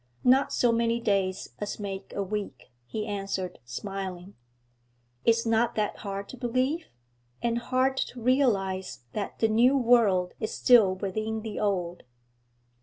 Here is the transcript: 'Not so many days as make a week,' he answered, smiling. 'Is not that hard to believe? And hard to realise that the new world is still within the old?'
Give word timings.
'Not 0.23 0.51
so 0.51 0.71
many 0.71 0.99
days 0.99 1.49
as 1.59 1.79
make 1.79 2.11
a 2.15 2.23
week,' 2.23 2.71
he 2.87 3.05
answered, 3.05 3.59
smiling. 3.65 4.33
'Is 5.25 5.45
not 5.45 5.75
that 5.75 5.97
hard 5.97 6.27
to 6.29 6.37
believe? 6.37 6.87
And 7.43 7.59
hard 7.59 7.97
to 7.97 8.19
realise 8.19 9.03
that 9.13 9.37
the 9.37 9.47
new 9.47 9.77
world 9.77 10.33
is 10.39 10.51
still 10.51 10.95
within 10.95 11.43
the 11.43 11.59
old?' 11.59 12.01